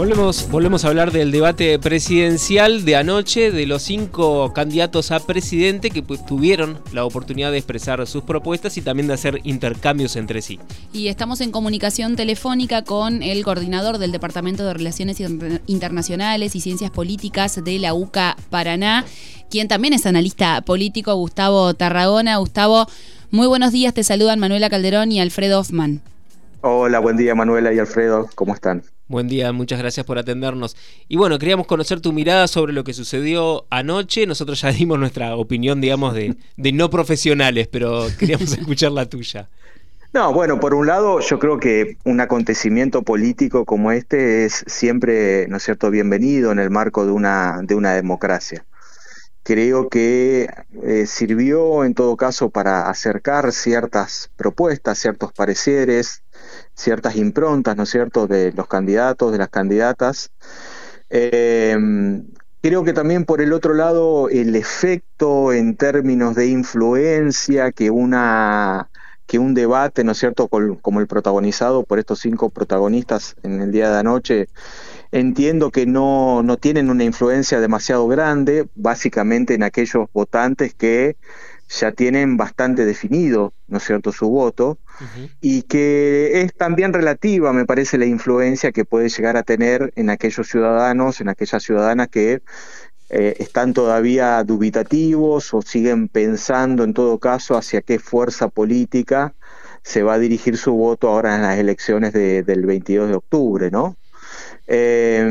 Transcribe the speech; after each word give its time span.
Volvemos, 0.00 0.48
volvemos 0.50 0.82
a 0.82 0.88
hablar 0.88 1.12
del 1.12 1.30
debate 1.30 1.78
presidencial 1.78 2.86
de 2.86 2.96
anoche, 2.96 3.50
de 3.50 3.66
los 3.66 3.82
cinco 3.82 4.50
candidatos 4.54 5.10
a 5.10 5.20
presidente 5.20 5.90
que 5.90 6.02
pues, 6.02 6.24
tuvieron 6.24 6.80
la 6.94 7.04
oportunidad 7.04 7.52
de 7.52 7.58
expresar 7.58 8.06
sus 8.06 8.22
propuestas 8.22 8.78
y 8.78 8.80
también 8.80 9.08
de 9.08 9.12
hacer 9.12 9.42
intercambios 9.44 10.16
entre 10.16 10.40
sí. 10.40 10.58
Y 10.94 11.08
estamos 11.08 11.42
en 11.42 11.50
comunicación 11.50 12.16
telefónica 12.16 12.82
con 12.82 13.22
el 13.22 13.44
coordinador 13.44 13.98
del 13.98 14.10
Departamento 14.10 14.64
de 14.64 14.72
Relaciones 14.72 15.18
Internacionales 15.66 16.56
y 16.56 16.62
Ciencias 16.62 16.90
Políticas 16.90 17.62
de 17.62 17.78
la 17.78 17.92
UCA 17.92 18.38
Paraná, 18.48 19.04
quien 19.50 19.68
también 19.68 19.92
es 19.92 20.06
analista 20.06 20.62
político, 20.62 21.14
Gustavo 21.14 21.74
Tarragona. 21.74 22.38
Gustavo, 22.38 22.86
muy 23.30 23.48
buenos 23.48 23.70
días, 23.70 23.92
te 23.92 24.02
saludan 24.02 24.38
Manuela 24.38 24.70
Calderón 24.70 25.12
y 25.12 25.20
Alfredo 25.20 25.60
Hoffman. 25.60 26.00
Hola, 26.62 26.98
buen 26.98 27.16
día 27.16 27.34
Manuela 27.34 27.72
y 27.72 27.78
Alfredo, 27.78 28.28
¿cómo 28.34 28.52
están? 28.52 28.82
Buen 29.08 29.28
día, 29.28 29.50
muchas 29.50 29.78
gracias 29.78 30.04
por 30.04 30.18
atendernos. 30.18 30.76
Y 31.08 31.16
bueno, 31.16 31.38
queríamos 31.38 31.66
conocer 31.66 32.02
tu 32.02 32.12
mirada 32.12 32.46
sobre 32.48 32.74
lo 32.74 32.84
que 32.84 32.92
sucedió 32.92 33.64
anoche. 33.70 34.26
Nosotros 34.26 34.60
ya 34.60 34.70
dimos 34.72 34.98
nuestra 34.98 35.36
opinión, 35.36 35.80
digamos, 35.80 36.12
de, 36.12 36.36
no 36.58 36.90
profesionales, 36.90 37.66
pero 37.66 38.08
queríamos 38.18 38.52
escuchar 38.52 38.92
la 38.92 39.06
tuya. 39.06 39.48
No, 40.12 40.34
bueno, 40.34 40.60
por 40.60 40.74
un 40.74 40.86
lado, 40.86 41.20
yo 41.20 41.38
creo 41.38 41.58
que 41.58 41.96
un 42.04 42.20
acontecimiento 42.20 43.02
político 43.04 43.64
como 43.64 43.90
este 43.90 44.44
es 44.44 44.62
siempre, 44.66 45.48
¿no 45.48 45.56
es 45.56 45.62
cierto?, 45.62 45.90
bienvenido 45.90 46.52
en 46.52 46.58
el 46.58 46.68
marco 46.68 47.06
de 47.06 47.12
una, 47.12 47.60
de 47.62 47.74
una 47.74 47.94
democracia. 47.94 48.66
Creo 49.44 49.88
que 49.88 50.50
eh, 50.84 51.06
sirvió 51.06 51.84
en 51.84 51.94
todo 51.94 52.18
caso 52.18 52.50
para 52.50 52.90
acercar 52.90 53.50
ciertas 53.52 54.30
propuestas, 54.36 54.98
ciertos 54.98 55.32
pareceres, 55.32 56.22
ciertas 56.80 57.16
improntas, 57.16 57.76
¿no 57.76 57.84
es 57.84 57.90
cierto?, 57.90 58.26
de 58.26 58.52
los 58.52 58.66
candidatos, 58.66 59.32
de 59.32 59.38
las 59.38 59.48
candidatas. 59.48 60.30
Em, 61.10 62.26
creo 62.62 62.84
que 62.84 62.92
también 62.92 63.24
por 63.24 63.40
el 63.40 63.52
otro 63.52 63.74
lado 63.74 64.28
el 64.28 64.54
efecto 64.56 65.52
en 65.52 65.76
términos 65.76 66.34
de 66.36 66.48
influencia 66.48 67.72
que 67.72 67.90
una 67.90 68.90
que 69.26 69.38
un 69.38 69.54
debate, 69.54 70.02
¿no 70.02 70.10
es 70.10 70.18
cierto?, 70.18 70.48
como 70.48 70.98
el 71.00 71.06
protagonizado 71.06 71.84
por 71.84 72.00
estos 72.00 72.18
cinco 72.18 72.50
protagonistas 72.50 73.36
en 73.44 73.60
el 73.60 73.70
día 73.70 73.88
de 73.88 73.98
anoche, 74.00 74.48
entiendo 75.12 75.70
que 75.70 75.86
no, 75.86 76.42
no 76.42 76.56
tienen 76.56 76.90
una 76.90 77.04
influencia 77.04 77.60
demasiado 77.60 78.08
grande, 78.08 78.68
básicamente 78.74 79.54
en 79.54 79.62
aquellos 79.62 80.08
votantes 80.12 80.74
que 80.74 81.16
ya 81.78 81.92
tienen 81.92 82.36
bastante 82.36 82.84
definido, 82.84 83.54
¿no 83.68 83.78
es 83.78 83.84
cierto?, 83.84 84.12
su 84.12 84.28
voto, 84.28 84.78
y 85.40 85.62
que 85.62 86.42
es 86.42 86.54
también 86.54 86.92
relativa, 86.92 87.52
me 87.52 87.64
parece, 87.64 87.96
la 87.96 88.06
influencia 88.06 88.72
que 88.72 88.84
puede 88.84 89.08
llegar 89.08 89.36
a 89.36 89.44
tener 89.44 89.92
en 89.96 90.10
aquellos 90.10 90.48
ciudadanos, 90.48 91.20
en 91.20 91.28
aquellas 91.28 91.62
ciudadanas 91.62 92.08
que 92.08 92.42
eh, 93.08 93.36
están 93.38 93.72
todavía 93.72 94.42
dubitativos 94.44 95.54
o 95.54 95.62
siguen 95.62 96.08
pensando, 96.08 96.84
en 96.84 96.92
todo 96.92 97.18
caso, 97.18 97.56
hacia 97.56 97.82
qué 97.82 97.98
fuerza 97.98 98.48
política 98.48 99.34
se 99.82 100.02
va 100.02 100.14
a 100.14 100.18
dirigir 100.18 100.56
su 100.56 100.74
voto 100.74 101.08
ahora 101.08 101.36
en 101.36 101.42
las 101.42 101.58
elecciones 101.58 102.12
del 102.12 102.66
22 102.66 103.08
de 103.08 103.14
octubre, 103.14 103.70
¿no? 103.70 103.96
Eh, 104.72 105.28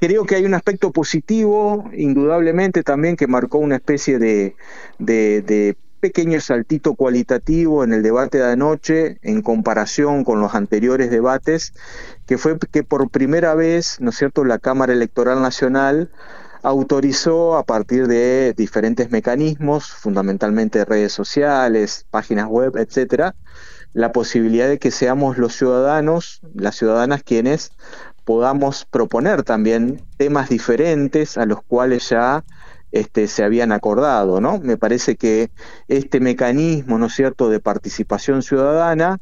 creo 0.00 0.26
que 0.26 0.34
hay 0.34 0.44
un 0.44 0.52
aspecto 0.52 0.92
positivo, 0.92 1.90
indudablemente 1.96 2.82
también, 2.82 3.16
que 3.16 3.26
marcó 3.26 3.56
una 3.56 3.76
especie 3.76 4.18
de, 4.18 4.54
pequeño 6.00 6.40
saltito 6.40 6.94
cualitativo 6.94 7.84
en 7.84 7.94
el 7.94 8.02
debate 8.02 8.38
de 8.38 8.52
anoche 8.52 9.18
en 9.22 9.40
comparación 9.42 10.24
con 10.24 10.42
los 10.42 10.54
anteriores 10.54 11.10
debates, 11.10 11.72
que 12.26 12.36
fue 12.36 12.58
que 12.58 12.82
por 12.84 13.08
primera 13.08 13.54
vez, 13.54 13.98
¿no 14.00 14.10
es 14.10 14.16
cierto?, 14.16 14.44
la 14.44 14.58
Cámara 14.58 14.92
Electoral 14.92 15.40
Nacional 15.40 16.10
autorizó 16.62 17.56
a 17.56 17.64
partir 17.64 18.08
de 18.08 18.52
diferentes 18.54 19.10
mecanismos, 19.10 19.90
fundamentalmente 19.90 20.84
redes 20.84 21.12
sociales, 21.12 22.06
páginas 22.10 22.46
web, 22.46 22.76
etcétera, 22.76 23.34
la 23.92 24.12
posibilidad 24.12 24.68
de 24.68 24.78
que 24.78 24.90
seamos 24.90 25.38
los 25.38 25.56
ciudadanos, 25.56 26.40
las 26.54 26.76
ciudadanas 26.76 27.22
quienes 27.22 27.72
podamos 28.30 28.84
proponer 28.84 29.42
también 29.42 30.02
temas 30.16 30.48
diferentes 30.48 31.36
a 31.36 31.46
los 31.46 31.64
cuales 31.64 32.10
ya 32.10 32.44
este, 32.92 33.26
se 33.26 33.42
habían 33.42 33.72
acordado, 33.72 34.40
¿no? 34.40 34.60
Me 34.60 34.76
parece 34.76 35.16
que 35.16 35.50
este 35.88 36.20
mecanismo, 36.20 36.96
¿no 36.96 37.06
es 37.06 37.14
cierto?, 37.14 37.48
de 37.48 37.58
participación 37.58 38.44
ciudadana, 38.44 39.18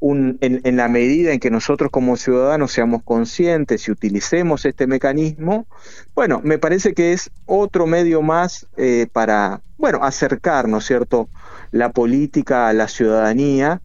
un, 0.00 0.38
en, 0.40 0.76
la 0.76 0.88
medida 0.88 1.30
en 1.30 1.38
que 1.38 1.52
nosotros 1.52 1.92
como 1.92 2.16
ciudadanos 2.16 2.72
seamos 2.72 3.04
conscientes 3.04 3.86
y 3.86 3.92
utilicemos 3.92 4.64
este 4.64 4.88
mecanismo, 4.88 5.68
bueno, 6.16 6.40
me 6.42 6.58
parece 6.58 6.94
que 6.94 7.12
es 7.12 7.30
otro 7.46 7.86
medio 7.86 8.22
más 8.22 8.66
eh, 8.76 9.06
para, 9.12 9.60
bueno, 9.76 10.00
acercar, 10.02 10.66
¿no 10.66 10.78
es 10.78 10.84
cierto?, 10.84 11.28
la 11.70 11.92
política 11.92 12.66
a 12.66 12.72
la 12.72 12.88
ciudadanía 12.88 13.82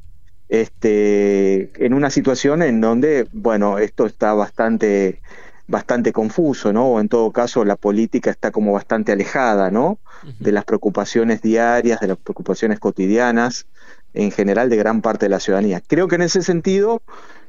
este, 0.50 1.72
en 1.86 1.94
una 1.94 2.10
situación 2.10 2.62
en 2.62 2.82
donde, 2.82 3.28
bueno, 3.32 3.80
esto 3.80 4.06
está 4.06 4.34
bastante, 4.34 5.22
bastante 5.68 6.12
confuso, 6.14 6.74
¿no? 6.74 6.88
O 6.88 7.00
en 7.00 7.10
todo 7.10 7.32
caso 7.32 7.66
la 7.66 7.76
política 7.76 8.30
está 8.30 8.52
como 8.52 8.74
bastante 8.74 9.12
alejada, 9.12 9.72
¿no? 9.72 10.00
De 10.40 10.52
las 10.52 10.64
preocupaciones 10.64 11.42
diarias, 11.42 12.00
de 12.00 12.08
las 12.08 12.18
preocupaciones 12.18 12.80
cotidianas, 12.80 13.68
en 14.14 14.32
general 14.32 14.70
de 14.70 14.78
gran 14.78 15.02
parte 15.02 15.26
de 15.26 15.30
la 15.30 15.40
ciudadanía. 15.40 15.82
Creo 15.86 16.08
que 16.08 16.16
en 16.16 16.22
ese 16.22 16.42
sentido 16.42 17.02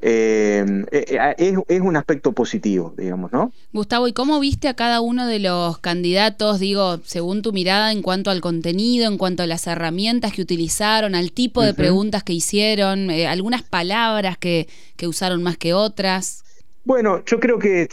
eh, 0.07 0.85
eh, 0.91 1.35
es, 1.39 1.59
es, 1.67 1.81
un 1.81 1.97
aspecto 1.97 2.33
positivo, 2.33 2.95
digamos, 2.97 3.33
¿no? 3.33 3.53
Gustavo, 3.73 4.07
¿y 4.07 4.13
cómo 4.13 4.39
viste 4.39 4.69
a 4.69 4.75
cada 4.75 5.01
uno 5.01 5.27
de 5.27 5.39
los 5.39 5.79
candidatos, 5.79 6.61
digo, 6.61 6.99
según 7.05 7.41
tu 7.41 7.53
mirada 7.53 7.91
en 7.91 8.03
cuanto 8.03 8.31
al 8.31 8.43
contenido, 8.43 9.07
en 9.07 9.17
cuanto 9.17 9.43
a 9.43 9.47
las 9.47 9.67
herramientas 9.67 10.35
que 10.35 10.43
utilizaron, 10.43 11.15
al 11.15 11.33
tipo 11.33 11.63
de 11.63 11.73
preguntas 11.73 12.23
que 12.23 12.35
hicieron, 12.35 13.11
eh, 13.11 13.27
algunas 13.27 13.63
palabras 13.63 14.37
que, 14.37 14.69
que 14.97 15.07
usaron 15.07 15.43
más 15.43 15.57
que 15.57 15.73
otras? 15.73 16.45
Bueno, 16.85 17.25
yo 17.25 17.41
creo 17.41 17.59
que 17.59 17.89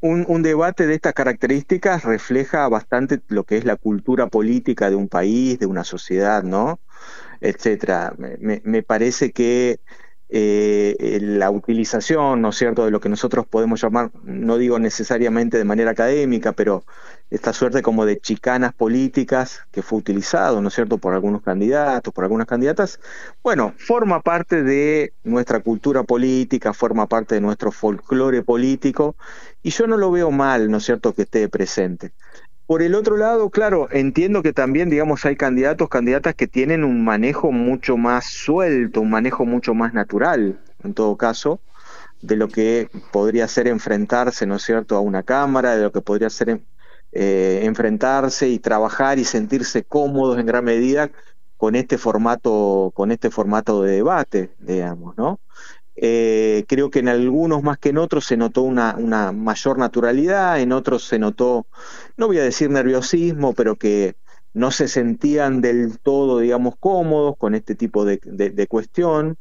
un, 0.00 0.26
un, 0.28 0.42
debate 0.42 0.86
de 0.86 0.94
estas 0.94 1.14
características 1.14 2.04
refleja 2.04 2.68
bastante 2.68 3.20
lo 3.28 3.44
que 3.44 3.56
es 3.56 3.64
la 3.64 3.76
cultura 3.76 4.26
política 4.26 4.90
de 4.90 4.96
un 4.96 5.08
país, 5.08 5.58
de 5.58 5.64
una 5.64 5.84
sociedad, 5.84 6.42
¿no? 6.42 6.80
Etcétera. 7.40 8.14
Me, 8.18 8.82
parece 8.82 9.32
que 9.32 9.80
eh, 10.28 11.18
la 11.20 11.50
utilización, 11.50 12.42
¿no 12.42 12.48
es 12.48 12.56
cierto?, 12.56 12.84
de 12.84 12.90
lo 12.90 13.00
que 13.00 13.08
nosotros 13.08 13.46
podemos 13.46 13.80
llamar, 13.80 14.10
no 14.24 14.58
digo 14.58 14.78
necesariamente 14.78 15.56
de 15.56 15.64
manera 15.64 15.92
académica, 15.92 16.52
pero 16.52 16.84
esta 17.30 17.52
suerte 17.52 17.82
como 17.82 18.04
de 18.04 18.18
chicanas 18.18 18.72
políticas 18.74 19.60
que 19.70 19.82
fue 19.82 19.98
utilizado, 19.98 20.60
¿no 20.60 20.68
es 20.68 20.74
cierto?, 20.74 20.98
por 20.98 21.14
algunos 21.14 21.42
candidatos, 21.42 22.12
por 22.12 22.24
algunas 22.24 22.46
candidatas, 22.46 23.00
bueno, 23.42 23.74
forma 23.78 24.20
parte 24.20 24.62
de 24.62 25.12
nuestra 25.24 25.60
cultura 25.60 26.02
política, 26.02 26.72
forma 26.72 27.06
parte 27.06 27.36
de 27.36 27.40
nuestro 27.40 27.70
folclore 27.70 28.42
político, 28.42 29.16
y 29.62 29.70
yo 29.70 29.86
no 29.86 29.96
lo 29.96 30.10
veo 30.10 30.30
mal, 30.30 30.70
¿no 30.70 30.78
es 30.78 30.84
cierto?, 30.84 31.14
que 31.14 31.22
esté 31.22 31.48
presente. 31.48 32.12
Por 32.66 32.82
el 32.82 32.96
otro 32.96 33.16
lado, 33.16 33.48
claro, 33.50 33.88
entiendo 33.92 34.42
que 34.42 34.52
también, 34.52 34.90
digamos, 34.90 35.24
hay 35.24 35.36
candidatos, 35.36 35.88
candidatas 35.88 36.34
que 36.34 36.48
tienen 36.48 36.82
un 36.82 37.04
manejo 37.04 37.52
mucho 37.52 37.96
más 37.96 38.26
suelto, 38.26 39.00
un 39.00 39.10
manejo 39.10 39.44
mucho 39.44 39.72
más 39.72 39.94
natural, 39.94 40.58
en 40.82 40.92
todo 40.92 41.16
caso, 41.16 41.60
de 42.22 42.34
lo 42.36 42.48
que 42.48 42.88
podría 43.12 43.46
ser 43.46 43.68
enfrentarse, 43.68 44.46
¿no 44.46 44.56
es 44.56 44.62
cierto?, 44.62 44.96
a 44.96 45.00
una 45.00 45.22
cámara, 45.22 45.76
de 45.76 45.84
lo 45.84 45.92
que 45.92 46.00
podría 46.00 46.28
ser 46.28 46.60
eh, 47.12 47.60
enfrentarse 47.62 48.48
y 48.48 48.58
trabajar 48.58 49.20
y 49.20 49.24
sentirse 49.24 49.84
cómodos 49.84 50.38
en 50.38 50.46
gran 50.46 50.64
medida 50.64 51.10
con 51.56 51.76
este 51.76 51.98
formato, 51.98 52.90
con 52.94 53.12
este 53.12 53.30
formato 53.30 53.82
de 53.82 53.92
debate, 53.92 54.50
digamos, 54.58 55.16
¿no? 55.16 55.38
Eh, 55.96 56.64
creo 56.68 56.90
que 56.90 56.98
en 56.98 57.08
algunos 57.08 57.62
más 57.62 57.78
que 57.78 57.88
en 57.88 57.98
otros 57.98 58.26
se 58.26 58.36
notó 58.36 58.62
una, 58.62 59.32
mayor 59.32 59.78
naturalidad, 59.78 60.60
en 60.60 60.72
otros 60.72 61.04
se 61.04 61.18
notó, 61.18 61.66
no 62.16 62.26
voy 62.26 62.38
a 62.38 62.44
decir 62.44 62.70
nerviosismo, 62.70 63.54
pero 63.54 63.76
que 63.76 64.16
no 64.52 64.70
se 64.70 64.88
sentían 64.88 65.60
del 65.60 65.98
todo, 65.98 66.40
digamos, 66.40 66.74
cómodos 66.78 67.36
con 67.38 67.54
este 67.54 67.74
tipo 67.74 68.04
de, 68.04 68.66
cuestión. 68.68 69.36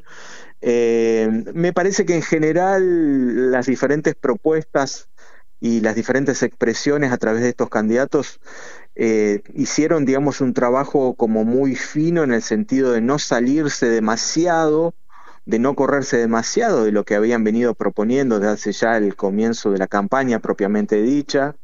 Eh, 0.61 1.29
me 1.53 1.73
parece 1.73 2.05
que 2.05 2.15
en 2.15 2.21
general 2.21 3.51
las 3.51 3.65
diferentes 3.65 4.15
propuestas 4.15 5.09
y 5.59 5.81
las 5.81 5.95
diferentes 5.95 6.43
expresiones 6.43 7.11
a 7.11 7.17
través 7.17 7.41
de 7.41 7.49
estos 7.49 7.69
candidatos 7.69 8.39
eh, 8.95 9.41
hicieron, 9.53 10.05
digamos, 10.05 10.41
un 10.41 10.53
trabajo 10.53 11.15
como 11.15 11.43
muy 11.43 11.75
fino 11.75 12.23
en 12.23 12.33
el 12.33 12.41
sentido 12.41 12.91
de 12.91 13.01
no 13.01 13.19
salirse 13.19 13.87
demasiado 13.89 14.93
de 15.45 15.59
no 15.59 15.75
correrse 15.75 16.17
demasiado 16.17 16.85
de 16.85 16.91
lo 16.91 17.03
que 17.03 17.15
habían 17.15 17.43
venido 17.43 17.75
proponiendo 17.75 18.39
desde 18.39 18.53
hace 18.53 18.71
ya 18.71 18.97
el 18.97 19.15
comienzo 19.15 19.71
de 19.71 19.77
la 19.77 19.87
campaña 19.87 20.39
propiamente 20.39 21.01
dicha. 21.01 21.55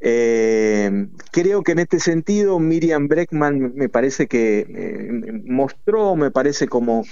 Eh, 0.00 1.08
creo 1.32 1.62
que 1.62 1.72
en 1.72 1.78
este 1.78 1.98
sentido 1.98 2.58
Miriam 2.58 3.08
Breckman 3.08 3.74
me 3.74 3.88
parece 3.88 4.26
que 4.26 4.66
eh, 4.68 5.42
mostró, 5.46 6.14
me 6.16 6.30
parece 6.30 6.68
como, 6.68 7.04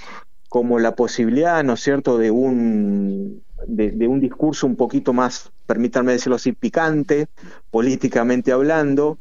como 0.49 0.79
la 0.79 0.95
posibilidad, 0.95 1.63
¿no 1.63 1.73
es 1.73 1.81
cierto?, 1.81 2.17
de 2.19 2.29
un, 2.29 3.43
de, 3.67 4.07
un 4.07 4.19
discurso 4.19 4.67
un 4.67 4.75
poquito 4.75 5.13
más, 5.13 5.51
permítanme 5.65 6.11
decirlo 6.11 6.35
así, 6.35 6.51
picante, 6.51 7.27
políticamente 7.71 8.51
hablando, 8.51 9.17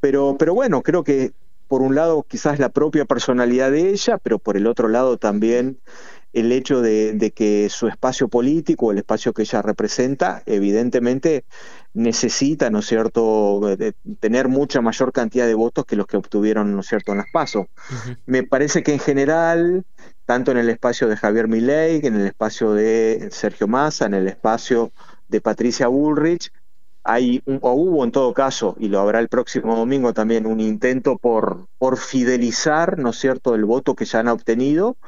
pero, 0.00 0.36
pero 0.38 0.54
bueno, 0.54 0.82
creo 0.82 1.02
que 1.02 1.32
por 1.66 1.82
un 1.82 1.94
lado 1.94 2.24
quizás 2.26 2.58
la 2.58 2.70
propia 2.70 3.04
personalidad 3.04 3.70
de 3.70 3.90
ella, 3.90 4.18
pero 4.18 4.38
por 4.38 4.56
el 4.56 4.66
otro 4.66 4.88
lado 4.88 5.18
también 5.18 5.78
el 6.32 6.52
hecho 6.52 6.82
de, 6.82 7.32
que 7.34 7.68
su 7.70 7.88
espacio 7.88 8.28
político, 8.28 8.92
el 8.92 8.98
espacio 8.98 9.32
que 9.32 9.42
ella 9.42 9.62
representa, 9.62 10.42
evidentemente 10.46 11.44
necesita, 11.94 12.70
¿no 12.70 12.80
es 12.80 12.86
cierto?, 12.86 13.60
tener 14.20 14.48
mucha 14.48 14.80
mayor 14.80 15.12
cantidad 15.12 15.46
de 15.46 15.54
votos 15.54 15.84
que 15.86 15.96
los 15.96 16.06
que 16.06 16.16
obtuvieron, 16.16 16.72
¿no 16.74 16.80
es 16.80 16.86
cierto?, 16.86 17.12
en 17.12 17.18
las 17.18 17.30
PASO. 17.32 17.68
Me 18.26 18.42
parece 18.42 18.82
que 18.82 18.92
en 18.92 18.98
general, 18.98 19.84
tanto 20.26 20.50
en 20.50 20.58
el 20.58 20.68
espacio 20.68 21.08
de 21.08 21.16
Javier 21.16 21.48
Milei, 21.48 22.00
en 22.04 22.14
el 22.14 22.26
espacio 22.26 22.72
de 22.72 23.28
Sergio 23.30 23.66
Massa, 23.66 24.06
en 24.06 24.14
el 24.14 24.28
espacio 24.28 24.92
de 25.28 25.40
Patricia 25.40 25.88
Bullrich, 25.88 26.52
hay 27.10 27.42
o 27.62 27.72
hubo 27.72 28.04
en 28.04 28.12
todo 28.12 28.34
caso, 28.34 28.76
y 28.78 28.88
lo 28.88 29.00
habrá 29.00 29.18
el 29.18 29.28
próximo 29.28 29.74
domingo 29.74 30.12
también, 30.12 30.46
un 30.46 30.60
intento 30.60 31.16
por, 31.16 31.66
por 31.78 31.96
fidelizar, 31.96 32.98
¿no 32.98 33.10
es 33.10 33.16
cierto?, 33.16 33.54
el 33.54 33.64
voto 33.64 33.94
que 33.94 34.04
ya 34.04 34.20
han 34.20 34.28
obtenido, 34.28 34.98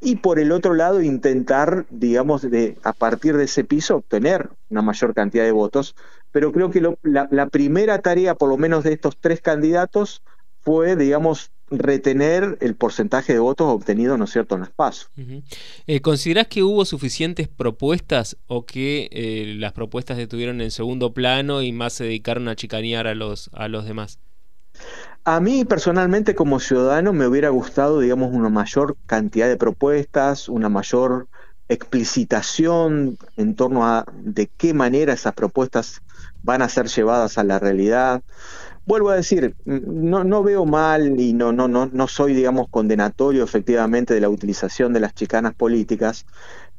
y 0.00 0.16
por 0.16 0.38
el 0.38 0.52
otro 0.52 0.74
lado 0.74 1.02
intentar, 1.02 1.86
digamos, 1.90 2.42
de, 2.42 2.78
a 2.84 2.92
partir 2.92 3.36
de 3.36 3.44
ese 3.44 3.64
piso 3.64 3.96
obtener 3.96 4.48
una 4.68 4.82
mayor 4.82 5.12
cantidad 5.12 5.42
de 5.44 5.50
votos. 5.50 5.96
Pero 6.30 6.52
creo 6.52 6.70
que 6.70 6.80
la, 7.02 7.26
la 7.32 7.48
primera 7.48 7.98
tarea, 7.98 8.36
por 8.36 8.48
lo 8.48 8.56
menos 8.56 8.84
de 8.84 8.92
estos 8.92 9.18
tres 9.18 9.40
candidatos, 9.40 10.22
fue, 10.62 10.94
digamos, 10.94 11.50
retener 11.70 12.58
el 12.60 12.74
porcentaje 12.74 13.32
de 13.32 13.38
votos 13.38 13.68
obtenido, 13.68 14.18
¿no 14.18 14.24
es 14.24 14.30
cierto?, 14.30 14.56
en 14.56 14.62
las 14.62 14.70
PASO. 14.70 15.08
Eh, 15.86 16.00
¿Considerás 16.00 16.48
que 16.48 16.62
hubo 16.62 16.84
suficientes 16.84 17.48
propuestas 17.48 18.36
o 18.46 18.66
que 18.66 19.08
eh, 19.12 19.54
las 19.56 19.72
propuestas 19.72 20.16
se 20.16 20.26
tuvieron 20.26 20.60
en 20.60 20.70
segundo 20.70 21.14
plano 21.14 21.62
y 21.62 21.72
más 21.72 21.92
se 21.92 22.04
dedicaron 22.04 22.48
a 22.48 22.56
chicanear 22.56 23.06
a 23.06 23.14
los, 23.14 23.50
a 23.52 23.68
los 23.68 23.84
demás? 23.84 24.18
A 25.24 25.38
mí 25.40 25.64
personalmente 25.64 26.34
como 26.34 26.60
ciudadano 26.60 27.12
me 27.12 27.26
hubiera 27.26 27.50
gustado, 27.50 28.00
digamos, 28.00 28.32
una 28.32 28.48
mayor 28.48 28.96
cantidad 29.06 29.48
de 29.48 29.56
propuestas, 29.56 30.48
una 30.48 30.68
mayor 30.68 31.28
explicitación 31.68 33.16
en 33.36 33.54
torno 33.54 33.86
a 33.86 34.04
de 34.12 34.48
qué 34.48 34.74
manera 34.74 35.12
esas 35.12 35.34
propuestas 35.34 36.02
van 36.42 36.62
a 36.62 36.68
ser 36.68 36.88
llevadas 36.88 37.38
a 37.38 37.44
la 37.44 37.58
realidad 37.60 38.22
vuelvo 38.86 39.10
a 39.10 39.16
decir, 39.16 39.54
no, 39.64 40.24
no 40.24 40.42
veo 40.42 40.64
mal 40.64 41.20
y 41.20 41.32
no, 41.32 41.52
no, 41.52 41.68
no, 41.68 41.86
no 41.92 42.08
soy, 42.08 42.34
digamos, 42.34 42.68
condenatorio 42.70 43.44
efectivamente 43.44 44.14
de 44.14 44.20
la 44.20 44.28
utilización 44.28 44.92
de 44.92 45.00
las 45.00 45.14
chicanas 45.14 45.54
políticas, 45.54 46.26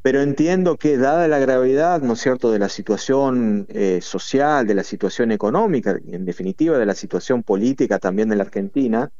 pero 0.01 0.21
entiendo 0.21 0.77
que 0.77 0.97
dada 0.97 1.27
la 1.27 1.39
gravedad, 1.39 2.01
¿no 2.01 2.13
es 2.13 2.21
cierto?, 2.21 2.51
de 2.51 2.59
la 2.59 2.69
situación 2.69 3.67
eh, 3.69 3.99
social, 4.01 4.65
de 4.65 4.73
la 4.73 4.83
situación 4.83 5.31
económica, 5.31 5.99
en 6.05 6.25
definitiva 6.25 6.77
de 6.77 6.85
la 6.85 6.95
situación 6.95 7.43
política 7.43 7.99
también 7.99 8.29
de 8.29 8.35
la 8.35 8.43
Argentina, 8.43 9.11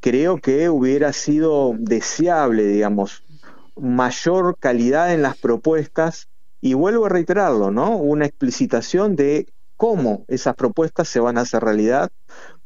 creo 0.00 0.38
que 0.38 0.68
hubiera 0.68 1.12
sido 1.12 1.74
deseable, 1.78 2.64
digamos, 2.64 3.22
mayor 3.76 4.56
calidad 4.58 5.14
en 5.14 5.22
las 5.22 5.36
propuestas 5.36 6.28
y 6.60 6.74
vuelvo 6.74 7.06
a 7.06 7.10
reiterarlo, 7.10 7.70
¿no? 7.70 7.96
Una 7.96 8.26
explicitación 8.26 9.14
de 9.14 9.46
cómo 9.78 10.24
esas 10.28 10.54
propuestas 10.56 11.08
se 11.08 11.20
van 11.20 11.38
a 11.38 11.42
hacer 11.42 11.62
realidad, 11.62 12.10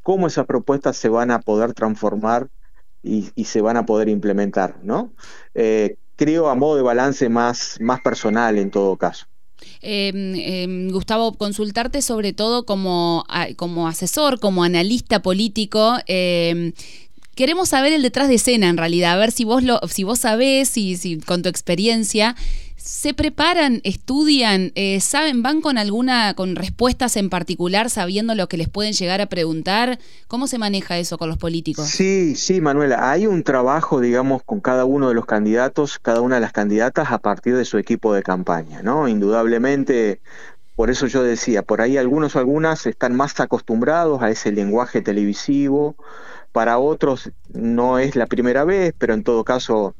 cómo 0.03 0.27
esas 0.27 0.47
propuestas 0.47 0.97
se 0.97 1.09
van 1.09 1.31
a 1.31 1.41
poder 1.41 1.75
transformar 1.75 2.49
y, 3.05 3.31
se 3.45 3.61
van 3.61 3.77
a 3.77 3.87
poder 3.87 4.09
implementar, 4.09 4.79
¿no? 4.83 5.13
Eh, 5.55 5.97
creo 6.17 6.49
a 6.49 6.55
modo 6.55 6.77
de 6.77 6.83
balance 6.83 7.29
más, 7.29 7.77
más 7.81 8.01
personal 8.01 8.59
en 8.59 8.71
todo 8.71 8.97
caso. 8.97 9.27
Em, 9.81 10.35
em, 10.37 10.91
Gustavo, 10.91 11.35
consultarte 11.35 12.01
sobre 12.03 12.33
todo 12.33 12.65
como, 12.65 13.25
como 13.57 13.89
asesor, 13.89 14.41
como 14.41 14.65
analista 14.65 15.21
político. 15.21 15.97
Em, 16.07 16.73
queremos 17.35 17.69
saber 17.69 17.93
el 17.93 18.03
detrás 18.03 18.29
de 18.29 18.37
escena 18.37 18.69
en 18.69 18.79
realidad, 18.79 19.13
a 19.13 19.17
ver 19.17 19.33
si 19.33 19.45
vos 19.45 19.63
lo, 19.63 19.81
si 19.89 20.05
vos 20.05 20.21
sabés, 20.21 20.69
si, 20.69 20.97
si 20.97 21.19
con 21.19 21.43
tu 21.43 21.49
experiencia, 21.51 22.37
se 22.83 23.15
preparan, 23.15 23.81
estudian, 23.85 24.73
eh, 24.75 24.99
saben, 24.99 25.41
van 25.41 25.61
con 25.61 25.79
alguna, 25.79 26.35
con 26.35 26.57
respuestas 26.57 27.17
en 27.17 27.31
particular, 27.31 27.91
sabiendo 27.91 28.35
lo 28.35 28.49
que 28.49 28.57
les 28.57 28.69
pueden 28.69 28.93
llegar 28.93 29.21
a 29.21 29.27
preguntar. 29.27 30.01
¿Cómo 30.27 30.49
se 30.49 30.59
maneja 30.59 30.99
eso 30.99 31.17
con 31.17 31.29
los 31.29 31.39
políticos? 31.39 31.87
Sí, 31.87 32.35
sí, 32.35 32.61
Manuela, 32.61 33.09
hay 33.09 33.29
un 33.29 33.45
trabajo, 33.45 34.01
digamos, 34.01 34.43
con 34.43 34.61
cada 34.61 34.85
uno 34.85 35.09
de 35.09 35.15
los 35.15 35.27
candidatos, 35.27 36.01
cada 36.01 36.23
una 36.23 36.37
de 36.37 36.41
las 36.41 36.51
candidatas 36.51 37.13
a 37.13 37.19
partir 37.19 37.55
de 37.55 37.65
su 37.65 37.79
equipo 37.79 38.15
de 38.15 38.25
campaña, 38.25 38.83
¿no? 38.83 39.07
Indudablemente, 39.07 40.21
por 40.75 40.91
eso 40.91 41.07
yo 41.07 41.23
decía, 41.23 41.63
por 41.63 41.83
ahí 41.83 41.99
algunos 41.99 42.35
o 42.35 42.41
algunas 42.41 42.87
están 42.87 43.15
más 43.15 43.39
acostumbrados 43.39 44.23
a 44.23 44.31
ese 44.31 44.51
lenguaje 44.51 45.03
televisivo, 45.03 45.95
para 46.51 46.79
otros 46.79 47.31
no 47.53 48.01
es 48.01 48.17
la 48.17 48.27
primera 48.27 48.65
vez, 48.65 48.93
pero 48.99 49.15
en 49.15 49.23
todo 49.23 49.45
caso 49.45 49.95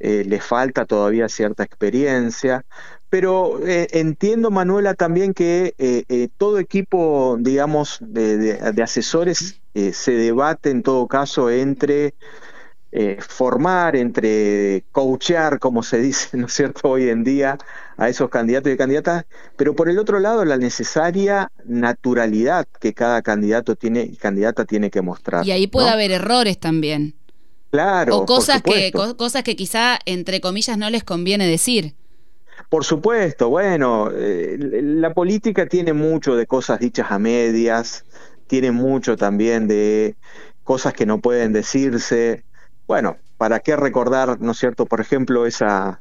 eh, 0.00 0.24
le 0.24 0.40
falta 0.40 0.84
todavía 0.84 1.28
cierta 1.28 1.64
experiencia, 1.64 2.64
pero 3.10 3.66
eh, 3.66 3.88
entiendo, 3.92 4.50
Manuela, 4.50 4.94
también 4.94 5.34
que 5.34 5.74
eh, 5.78 6.28
todo 6.36 6.58
equipo, 6.58 7.36
digamos, 7.40 7.98
de, 8.00 8.60
asesores 8.82 9.60
se 9.74 10.12
debate 10.12 10.70
en 10.70 10.82
todo 10.82 11.06
caso 11.06 11.50
entre 11.50 12.14
formar, 13.20 13.96
entre 13.96 14.84
coachear, 14.92 15.58
como 15.58 15.82
se 15.82 15.98
dice, 15.98 16.36
¿no 16.36 16.46
es 16.46 16.52
cierto?, 16.52 16.88
hoy 16.88 17.08
en 17.08 17.24
día 17.24 17.58
a 17.96 18.08
esos 18.08 18.30
candidatos 18.30 18.72
y 18.72 18.76
candidatas, 18.76 19.26
pero 19.56 19.74
por 19.74 19.88
el 19.88 19.98
otro 19.98 20.20
lado, 20.20 20.44
la 20.44 20.56
necesaria 20.56 21.50
naturalidad 21.64 22.66
que 22.80 22.94
cada 22.94 23.22
candidato 23.22 23.74
tiene 23.74 24.02
y 24.02 24.16
candidata 24.16 24.64
tiene 24.64 24.90
que 24.90 25.02
mostrar. 25.02 25.44
Y 25.44 25.50
ahí 25.50 25.66
puede 25.66 25.88
haber 25.90 26.12
errores 26.12 26.58
también. 26.58 27.17
Claro. 27.70 28.16
O 28.16 28.26
cosas 28.26 28.62
que, 28.62 28.92
cosas 28.92 29.42
que 29.42 29.56
quizá, 29.56 29.98
entre 30.06 30.40
comillas, 30.40 30.78
no 30.78 30.88
les 30.90 31.04
conviene 31.04 31.46
decir. 31.46 31.94
Por 32.68 32.84
supuesto, 32.84 33.48
bueno, 33.48 34.10
eh, 34.12 34.56
la 34.58 35.14
política 35.14 35.66
tiene 35.66 35.92
mucho 35.92 36.34
de 36.34 36.46
cosas 36.46 36.80
dichas 36.80 37.10
a 37.10 37.18
medias, 37.18 38.04
tiene 38.46 38.72
mucho 38.72 39.16
también 39.16 39.68
de 39.68 40.16
cosas 40.64 40.92
que 40.92 41.06
no 41.06 41.20
pueden 41.20 41.52
decirse. 41.52 42.44
Bueno, 42.86 43.16
¿para 43.36 43.60
qué 43.60 43.76
recordar, 43.76 44.40
no 44.40 44.52
es 44.52 44.58
cierto, 44.58 44.86
por 44.86 45.00
ejemplo, 45.00 45.46
esa 45.46 46.00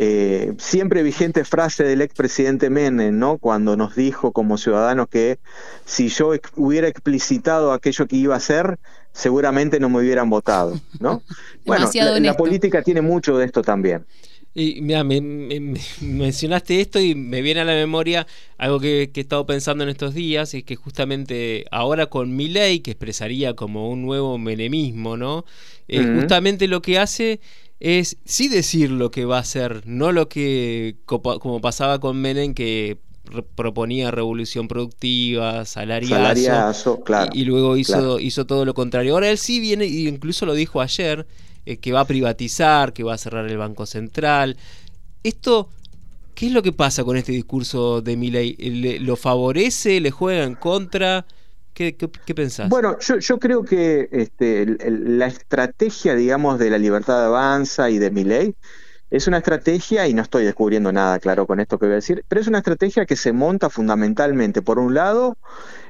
eh, 0.00 0.54
siempre 0.58 1.02
vigente 1.02 1.44
frase 1.44 1.82
del 1.82 2.02
expresidente 2.02 2.70
Menem, 2.70 3.18
¿no? 3.18 3.38
Cuando 3.38 3.76
nos 3.76 3.96
dijo 3.96 4.32
como 4.32 4.56
ciudadanos 4.56 5.08
que 5.08 5.40
si 5.84 6.08
yo 6.08 6.32
hubiera 6.54 6.86
explicitado 6.86 7.72
aquello 7.72 8.06
que 8.06 8.14
iba 8.14 8.34
a 8.34 8.38
hacer, 8.38 8.78
seguramente 9.18 9.80
no 9.80 9.88
me 9.88 9.98
hubieran 9.98 10.30
votado, 10.30 10.80
¿no? 11.00 11.22
bueno, 11.66 11.90
la, 12.20 12.36
política 12.36 12.82
tiene 12.82 13.02
mucho 13.02 13.36
de 13.36 13.46
esto 13.46 13.62
también. 13.62 14.06
Y 14.54 14.80
mira, 14.80 15.04
me, 15.04 15.20
mencionaste 16.00 16.80
esto 16.80 17.00
y 17.00 17.14
me 17.14 17.42
viene 17.42 17.60
a 17.60 17.64
la 17.64 17.74
memoria 17.74 18.26
algo 18.56 18.80
que, 18.80 19.10
he 19.12 19.20
estado 19.20 19.44
pensando 19.44 19.84
en 19.84 19.90
estos 19.90 20.14
días, 20.14 20.54
y 20.54 20.62
que 20.62 20.76
justamente 20.76 21.64
ahora 21.70 22.06
con 22.06 22.34
mi 22.34 22.48
ley, 22.48 22.80
que 22.80 22.92
expresaría 22.92 23.54
como 23.54 23.90
un 23.90 24.02
nuevo 24.02 24.38
menemismo, 24.38 25.16
¿no? 25.16 25.44
Eh, 25.88 26.04
justamente 26.18 26.68
lo 26.68 26.80
que 26.80 26.98
hace 26.98 27.40
es 27.80 28.18
sí 28.24 28.48
decir 28.48 28.90
lo 28.90 29.10
que 29.10 29.24
va 29.24 29.38
a 29.38 29.40
hacer, 29.40 29.82
no 29.84 30.12
lo 30.12 30.28
que, 30.28 30.96
como 31.06 31.60
pasaba 31.60 31.98
con 31.98 32.20
Menem, 32.20 32.54
que 32.54 32.98
proponía 33.54 34.10
revolución 34.10 34.68
productiva, 34.68 35.64
salariazo, 35.64 37.00
claro, 37.02 37.30
y, 37.34 37.44
luego 37.44 37.76
hizo, 37.76 38.18
hizo 38.20 38.46
todo 38.46 38.64
lo 38.64 38.74
contrario. 38.74 39.14
Ahora 39.14 39.30
él 39.30 39.38
sí 39.38 39.60
viene, 39.60 39.86
y 39.86 40.08
incluso 40.08 40.46
lo 40.46 40.54
dijo 40.54 40.80
ayer, 40.80 41.26
eh, 41.66 41.76
que 41.76 41.92
va 41.92 42.00
a 42.00 42.06
privatizar, 42.06 42.92
que 42.92 43.04
va 43.04 43.14
a 43.14 43.18
cerrar 43.18 43.46
el 43.46 43.58
Banco 43.58 43.86
Central. 43.86 44.56
Esto, 45.22 45.68
¿qué 46.34 46.46
es 46.46 46.52
lo 46.52 46.62
que 46.62 46.72
pasa 46.72 47.04
con 47.04 47.16
este 47.16 47.32
discurso 47.32 48.00
de 48.00 48.16
Milei? 48.16 48.56
¿Lo 49.00 49.16
favorece? 49.16 50.00
¿Le 50.00 50.10
juega 50.10 50.44
en 50.44 50.54
contra? 50.54 51.26
¿Qué, 51.74 51.94
qué, 51.96 52.34
pensás? 52.34 52.68
Bueno, 52.68 52.96
yo, 52.98 53.38
creo 53.38 53.64
que 53.64 54.08
este, 54.10 54.66
la 54.88 55.26
estrategia, 55.26 56.16
digamos, 56.16 56.58
de 56.58 56.70
la 56.70 56.78
libertad 56.78 57.20
de 57.20 57.26
avanza 57.26 57.88
y 57.90 57.98
de 57.98 58.10
Milei 58.10 58.56
es 59.10 59.26
una 59.26 59.38
estrategia, 59.38 60.06
y 60.06 60.14
no 60.14 60.22
estoy 60.22 60.44
descubriendo 60.44 60.92
nada 60.92 61.18
claro 61.18 61.46
con 61.46 61.60
esto 61.60 61.78
que 61.78 61.86
voy 61.86 61.92
a 61.94 61.96
decir, 61.96 62.24
pero 62.28 62.40
es 62.40 62.46
una 62.46 62.58
estrategia 62.58 63.06
que 63.06 63.16
se 63.16 63.32
monta 63.32 63.70
fundamentalmente, 63.70 64.60
por 64.62 64.78
un 64.78 64.94
lado, 64.94 65.36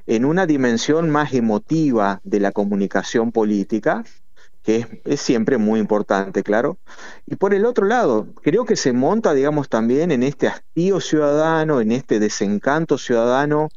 en 0.06 0.24
una 0.24 0.46
dimensión 0.46 1.10
más 1.10 1.34
emotiva 1.34 2.20
de 2.24 2.40
la 2.40 2.52
comunicación 2.52 3.32
política, 3.32 4.04
que 4.62 5.02
es, 5.04 5.20
siempre 5.20 5.58
muy 5.58 5.80
importante, 5.80 6.42
claro. 6.42 6.78
Y 7.26 7.36
por 7.36 7.54
el 7.54 7.64
otro 7.64 7.86
lado, 7.86 8.28
creo 8.42 8.64
que 8.64 8.76
se 8.76 8.92
monta, 8.92 9.34
digamos, 9.34 9.68
también 9.68 10.12
en 10.12 10.22
este 10.22 10.46
hastío 10.46 11.00
ciudadano, 11.00 11.80
en 11.80 11.92
este 11.92 12.20
desencanto 12.20 12.98
ciudadano 12.98 13.68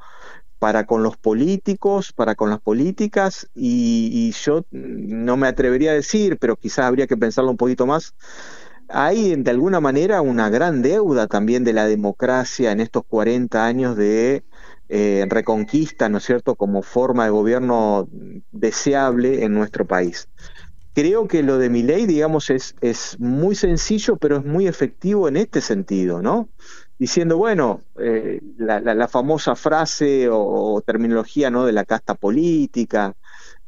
para 0.60 0.86
con 0.86 1.02
los 1.02 1.18
políticos, 1.18 2.14
para 2.14 2.36
con 2.36 2.52
las 2.52 2.60
políticas, 2.60 3.50
y 3.56 4.32
yo 4.44 4.64
no 4.70 5.36
me 5.36 5.48
atrevería 5.48 5.92
a 5.92 5.96
decir, 5.96 6.38
pero 6.40 6.56
quizás 6.56 6.86
habría 6.86 7.08
que 7.08 7.18
pensarlo 7.18 7.50
un 7.50 7.58
poquito 7.58 7.88
más, 7.88 8.14
hay 8.94 9.36
de 9.36 9.52
alguna 9.52 9.80
manera 9.80 10.22
una 10.22 10.50
gran 10.50 10.82
deuda 10.82 11.28
también 11.28 11.64
de 11.64 11.74
la 11.74 11.86
democracia 11.86 12.72
en 12.72 12.80
estos 12.80 13.04
40 13.08 13.66
años 13.66 13.96
de 13.98 14.44
eh, 14.90 15.26
reconquista, 15.30 16.10
¿no 16.10 16.18
es 16.18 16.26
cierto?, 16.26 16.56
como 16.56 16.82
forma 16.82 17.24
de 17.24 17.30
gobierno 17.30 18.10
deseable 18.52 19.46
en 19.46 19.54
nuestro 19.54 19.86
país. 19.86 20.28
Creo 20.94 21.30
que 21.30 21.44
lo 21.44 21.58
de 21.58 21.70
mi 21.70 21.84
ley, 21.84 22.06
digamos, 22.06 22.50
es, 22.50 22.76
muy 23.18 23.56
sencillo, 23.56 24.18
pero 24.18 24.38
es 24.38 24.46
muy 24.46 24.68
efectivo 24.68 25.30
en 25.30 25.38
este 25.38 25.62
sentido, 25.62 26.22
¿no? 26.22 26.50
Diciendo, 27.00 27.38
bueno, 27.38 27.82
eh, 27.98 28.42
la, 28.58 29.08
famosa 29.08 29.56
frase 29.56 30.28
o, 30.30 30.84
terminología, 30.86 31.50
¿no?, 31.50 31.66
de 31.66 31.72
la 31.72 31.86
casta 31.86 32.14
política, 32.16 33.16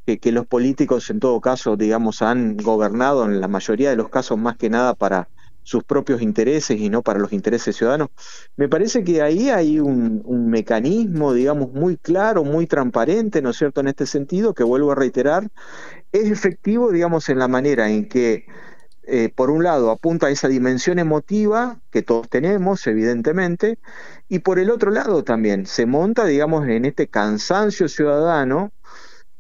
que, 0.05 0.31
los 0.31 0.45
políticos 0.45 1.09
en 1.09 1.19
todo 1.19 1.39
caso, 1.41 1.77
digamos, 1.77 2.21
han 2.21 2.57
gobernado 2.57 3.25
en 3.25 3.39
la 3.39 3.47
mayoría 3.47 3.89
de 3.89 3.95
los 3.95 4.09
casos 4.09 4.37
más 4.37 4.57
que 4.57 4.69
nada 4.69 4.95
para 4.95 5.29
sus 5.63 5.83
propios 5.85 6.21
intereses 6.21 6.77
y 6.79 6.89
no 6.89 7.01
para 7.01 7.19
los 7.19 7.31
intereses 7.31 7.75
ciudadanos. 7.75 8.09
Me 8.57 8.67
parece 8.67 9.03
que 9.03 9.21
ahí 9.21 9.49
hay 9.49 9.79
un, 9.79 10.21
mecanismo, 10.49 11.33
digamos, 11.33 11.71
muy 11.71 11.97
claro, 11.97 12.43
muy 12.43 12.67
transparente, 12.67 13.41
¿no 13.41 13.51
es 13.51 13.57
cierto?, 13.57 13.81
en 13.81 13.87
este 13.87 14.05
sentido, 14.05 14.53
que 14.53 14.63
vuelvo 14.63 14.91
a 14.91 14.95
reiterar, 14.95 15.49
es 16.11 16.29
efectivo, 16.29 16.91
digamos, 16.91 17.29
en 17.29 17.39
la 17.39 17.47
manera 17.47 17.89
en 17.89 18.07
que, 18.09 18.45
eh, 19.03 19.29
por 19.33 19.49
un 19.49 19.63
lado, 19.63 19.89
apunta 19.89 20.27
a 20.27 20.29
esa 20.31 20.49
dimensión 20.49 20.99
emotiva 20.99 21.79
que 21.91 22.01
todos 22.03 22.29
tenemos, 22.29 22.85
evidentemente, 22.87 23.79
y 24.27 24.39
por 24.39 24.59
el 24.59 24.69
otro 24.69 24.91
lado 24.91 25.23
también 25.23 25.65
se 25.65 25.85
monta, 25.85 26.25
digamos, 26.25 26.67
en 26.67 26.85
este 26.85 27.07
cansancio 27.07 27.87
ciudadano, 27.87 28.73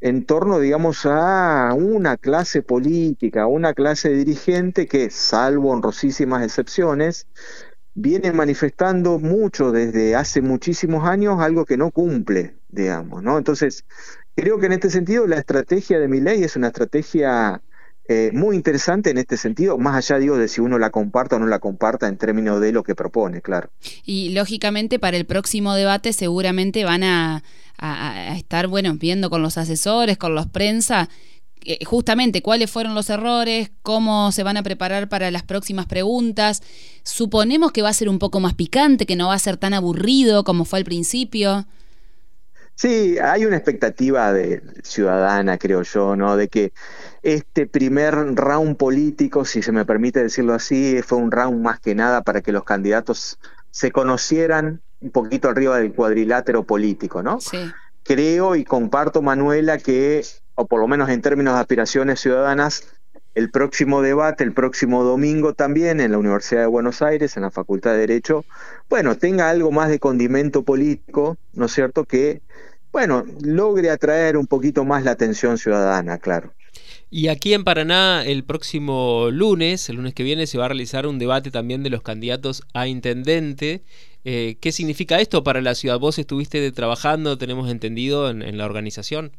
en 0.03 0.25
torno, 0.25 0.59
digamos, 0.59 1.05
a 1.05 1.73
una 1.73 2.17
clase 2.17 2.61
política, 2.61 3.47
una 3.47 3.73
clase 3.73 4.09
dirigente 4.09 4.85
que, 4.85 5.09
salvo 5.09 5.71
honrosísimas 5.71 6.43
excepciones, 6.43 7.25
viene 7.93 8.33
manifestando 8.33 9.17
mucho 9.17 9.71
desde 9.71 10.13
hace 10.17 10.41
muchísimos 10.41 11.07
años 11.07 11.39
algo 11.39 11.63
que 11.63 11.77
no 11.77 11.89
cumple, 11.89 12.57
digamos, 12.67 13.23
¿no? 13.23 13.37
Entonces, 13.37 13.85
creo 14.35 14.59
que 14.59 14.65
en 14.65 14.73
este 14.73 14.89
sentido 14.89 15.25
la 15.25 15.37
estrategia 15.37 15.99
de 15.99 16.09
mi 16.09 16.19
ley 16.19 16.43
es 16.43 16.57
una 16.57 16.67
estrategia 16.67 17.61
eh, 18.07 18.31
muy 18.33 18.55
interesante 18.55 19.09
en 19.09 19.17
este 19.17 19.37
sentido, 19.37 19.77
más 19.77 19.95
allá 19.95 20.19
digo 20.19 20.37
de 20.37 20.47
si 20.47 20.61
uno 20.61 20.77
la 20.79 20.89
comparta 20.89 21.35
o 21.37 21.39
no 21.39 21.47
la 21.47 21.59
comparta 21.59 22.07
en 22.07 22.17
términos 22.17 22.59
de 22.61 22.71
lo 22.71 22.83
que 22.83 22.95
propone, 22.95 23.41
claro. 23.41 23.69
Y 24.05 24.29
lógicamente 24.29 24.99
para 24.99 25.17
el 25.17 25.25
próximo 25.25 25.73
debate 25.73 26.13
seguramente 26.13 26.83
van 26.83 27.03
a 27.03 27.43
estar, 28.37 28.67
bueno, 28.67 28.95
viendo 28.95 29.29
con 29.29 29.41
los 29.41 29.57
asesores, 29.57 30.17
con 30.17 30.35
los 30.35 30.47
prensa, 30.47 31.09
eh, 31.65 31.79
justamente 31.85 32.41
cuáles 32.41 32.69
fueron 32.69 32.93
los 32.93 33.09
errores, 33.09 33.71
cómo 33.83 34.31
se 34.33 34.43
van 34.43 34.57
a 34.57 34.63
preparar 34.63 35.07
para 35.07 35.31
las 35.31 35.43
próximas 35.43 35.85
preguntas. 35.85 36.61
Suponemos 37.03 37.71
que 37.71 37.81
va 37.81 37.89
a 37.89 37.93
ser 37.93 38.09
un 38.09 38.19
poco 38.19 38.39
más 38.39 38.53
picante, 38.53 39.05
que 39.05 39.15
no 39.15 39.27
va 39.27 39.35
a 39.35 39.39
ser 39.39 39.57
tan 39.57 39.73
aburrido 39.73 40.43
como 40.43 40.65
fue 40.65 40.79
al 40.79 40.85
principio. 40.85 41.65
Sí, 42.75 43.17
hay 43.19 43.45
una 43.45 43.55
expectativa 43.55 44.33
de 44.33 44.61
ciudadana, 44.83 45.57
creo 45.57 45.83
yo, 45.83 46.15
¿no? 46.15 46.35
De 46.35 46.47
que 46.47 46.73
este 47.21 47.67
primer 47.67 48.13
round 48.35 48.77
político, 48.77 49.45
si 49.45 49.61
se 49.61 49.71
me 49.71 49.85
permite 49.85 50.23
decirlo 50.23 50.53
así, 50.53 51.01
fue 51.05 51.19
un 51.19 51.31
round 51.31 51.61
más 51.61 51.79
que 51.79 51.95
nada 51.95 52.21
para 52.23 52.41
que 52.41 52.51
los 52.51 52.63
candidatos 52.63 53.39
se 53.71 53.91
conocieran, 53.91 54.81
un 55.01 55.11
poquito 55.11 55.49
arriba 55.49 55.77
del 55.77 55.93
cuadrilátero 55.93 56.63
político, 56.63 57.21
¿no? 57.21 57.39
Sí. 57.39 57.71
Creo 58.03 58.55
y 58.55 58.63
comparto, 58.63 59.21
Manuela, 59.21 59.77
que, 59.77 60.25
o 60.55 60.67
por 60.67 60.79
lo 60.79 60.87
menos 60.87 61.09
en 61.09 61.21
términos 61.21 61.53
de 61.53 61.61
aspiraciones 61.61 62.19
ciudadanas, 62.19 62.83
el 63.35 63.49
próximo 63.49 64.01
debate, 64.01 64.43
el 64.43 64.53
próximo 64.53 65.03
domingo 65.03 65.53
también 65.53 65.99
en 65.99 66.11
la 66.11 66.17
Universidad 66.17 66.61
de 66.61 66.67
Buenos 66.67 67.01
Aires, 67.01 67.35
en 67.35 67.43
la 67.43 67.51
Facultad 67.51 67.91
de 67.91 67.99
Derecho, 67.99 68.45
bueno, 68.89 69.17
tenga 69.17 69.49
algo 69.49 69.71
más 69.71 69.89
de 69.89 69.99
condimento 69.99 70.63
político, 70.63 71.37
¿no 71.53 71.65
es 71.65 71.71
cierto? 71.71 72.05
Que, 72.05 72.41
bueno, 72.91 73.25
logre 73.41 73.89
atraer 73.89 74.37
un 74.37 74.47
poquito 74.47 74.85
más 74.85 75.03
la 75.03 75.11
atención 75.11 75.57
ciudadana, 75.57 76.19
claro. 76.19 76.53
Y 77.09 77.27
aquí 77.27 77.53
en 77.53 77.63
Paraná, 77.63 78.23
el 78.25 78.43
próximo 78.43 79.29
lunes, 79.31 79.87
el 79.89 79.97
lunes 79.97 80.15
que 80.15 80.23
viene, 80.23 80.47
se 80.47 80.57
va 80.57 80.65
a 80.65 80.69
realizar 80.69 81.05
un 81.05 81.19
debate 81.19 81.51
también 81.51 81.83
de 81.83 81.91
los 81.91 82.01
candidatos 82.01 82.63
a 82.73 82.87
intendente. 82.87 83.83
Eh, 84.25 84.57
¿Qué 84.59 84.71
significa 84.71 85.19
esto 85.21 85.43
para 85.43 85.61
la 85.61 85.75
ciudad? 85.75 85.99
Vos 85.99 86.17
estuviste 86.17 86.71
trabajando, 86.71 87.37
tenemos 87.37 87.69
entendido, 87.69 88.31
en, 88.31 88.57
la 88.57 88.65
organización. 88.65 89.31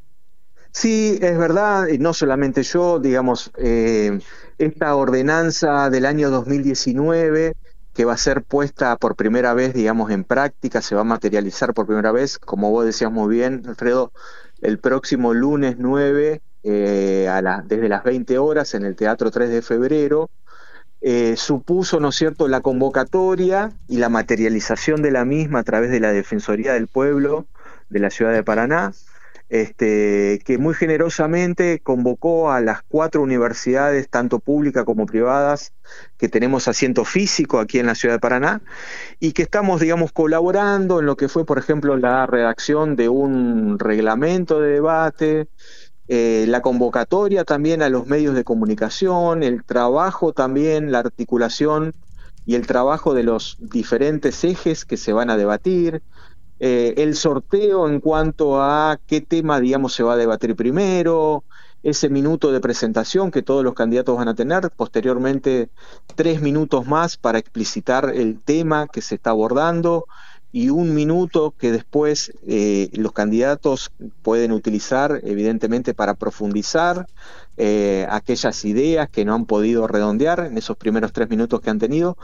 Sí, 0.74 1.18
es 1.22 1.38
verdad, 1.38 1.86
y 1.86 1.98
no 1.98 2.12
solamente 2.12 2.64
yo, 2.64 2.98
digamos, 2.98 3.52
eh, 3.56 4.18
esta 4.58 4.94
ordenanza 4.96 5.88
del 5.88 6.04
año 6.04 6.30
2019 6.30 7.54
que 7.94 8.04
va 8.04 8.14
a 8.14 8.16
ser 8.16 8.42
puesta 8.42 8.96
por 8.96 9.14
primera 9.14 9.54
vez, 9.54 9.72
digamos, 9.72 10.10
en 10.10 10.24
práctica, 10.24 10.82
se 10.82 10.96
va 10.96 11.02
a 11.02 11.04
materializar 11.04 11.74
por 11.74 11.86
primera 11.86 12.10
vez, 12.10 12.38
como 12.40 12.72
vos 12.72 12.84
decías 12.84 13.12
muy 13.12 13.32
bien, 13.32 13.62
Alfredo, 13.68 14.12
el 14.62 14.80
próximo 14.80 15.32
lunes 15.32 15.76
9 15.78 16.42
eh, 16.64 17.28
a 17.28 17.62
desde 17.64 17.88
las 17.88 18.02
20 18.02 18.36
horas 18.38 18.74
en 18.74 18.84
el 18.84 18.96
Teatro 18.96 19.30
3 19.30 19.50
de 19.50 19.62
Febrero, 19.62 20.28
eh, 21.00 21.36
supuso, 21.36 22.00
¿no 22.00 22.08
es 22.08 22.16
cierto?, 22.16 22.48
la 22.48 22.62
convocatoria 22.62 23.70
y 23.86 23.98
la 23.98 24.08
materialización 24.08 25.02
de 25.02 25.12
la 25.12 25.24
misma 25.24 25.60
a 25.60 25.64
través 25.64 25.92
de 25.92 26.00
la 26.00 26.10
Defensoría 26.10 26.72
del 26.72 26.88
Pueblo 26.88 27.46
de 27.90 28.00
la 28.00 28.10
ciudad 28.10 28.32
de 28.32 28.42
Paraná, 28.42 28.92
este, 29.48 30.40
que 30.44 30.58
muy 30.58 30.74
generosamente 30.74 31.80
convocó 31.80 32.50
a 32.50 32.60
las 32.60 32.82
cuatro 32.82 33.22
universidades, 33.22 34.08
tanto 34.08 34.38
públicas 34.38 34.84
como 34.84 35.06
privadas, 35.06 35.72
que 36.16 36.28
tenemos 36.28 36.66
asiento 36.66 37.04
físico 37.04 37.60
aquí 37.60 37.78
en 37.78 37.86
la 37.86 37.94
ciudad 37.94 38.16
de 38.16 38.20
Paraná, 38.20 38.62
y 39.20 39.32
que 39.32 39.42
estamos, 39.42 39.80
digamos, 39.80 40.12
colaborando 40.12 41.00
en 41.00 41.06
lo 41.06 41.16
que 41.16 41.28
fue, 41.28 41.44
por 41.44 41.58
ejemplo, 41.58 41.96
la 41.96 42.26
redacción 42.26 42.96
de 42.96 43.08
un 43.08 43.78
reglamento 43.78 44.60
de 44.60 44.72
debate, 44.72 45.48
eh, 46.08 46.44
la 46.48 46.60
convocatoria 46.60 47.44
también 47.44 47.80
a 47.82 47.88
los 47.88 48.06
medios 48.06 48.34
de 48.34 48.44
comunicación, 48.44 49.42
el 49.42 49.64
trabajo 49.64 50.32
también, 50.32 50.92
la 50.92 50.98
articulación 50.98 51.94
y 52.46 52.56
el 52.56 52.66
trabajo 52.66 53.14
de 53.14 53.22
los 53.22 53.56
diferentes 53.58 54.44
ejes 54.44 54.84
que 54.84 54.98
se 54.98 55.12
van 55.14 55.30
a 55.30 55.36
debatir, 55.36 56.02
eh, 56.60 56.94
el 56.98 57.16
sorteo 57.16 57.88
en 57.88 58.00
cuanto 58.00 58.60
a 58.62 58.98
qué 59.06 59.20
tema, 59.20 59.60
digamos, 59.60 59.94
se 59.94 60.02
va 60.02 60.14
a 60.14 60.16
debatir 60.16 60.54
primero, 60.56 61.44
ese 61.84 62.08
minuto 62.08 62.50
de 62.50 62.60
presentación 62.60 63.30
que 63.30 63.42
todos 63.42 63.62
los 63.62 63.74
candidatos 63.74 64.16
van 64.16 64.28
a 64.28 64.34
tener, 64.34 64.70
posteriormente 64.70 65.68
tres 66.16 66.40
minutos 66.40 66.86
más 66.86 67.18
para 67.18 67.38
explicitar 67.38 68.10
el 68.14 68.40
tema 68.40 68.88
que 68.88 69.02
se 69.02 69.16
está 69.16 69.30
abordando, 69.30 70.06
y 70.54 70.70
un 70.70 70.94
minuto 70.94 71.52
que 71.58 71.72
después 71.72 72.32
eh, 72.46 72.88
los 72.92 73.10
candidatos 73.10 73.90
pueden 74.22 74.52
utilizar, 74.52 75.20
evidentemente, 75.24 75.94
para 75.94 76.14
profundizar 76.14 77.08
eh, 77.56 78.06
aquellas 78.08 78.64
ideas 78.64 79.08
que 79.08 79.24
no 79.24 79.34
han 79.34 79.46
podido 79.46 79.88
redondear 79.88 80.46
en 80.46 80.56
esos 80.56 80.76
primeros 80.76 81.12
tres 81.12 81.28
minutos 81.28 81.60
que 81.60 81.70
han 81.70 81.80
tenido. 81.80 82.16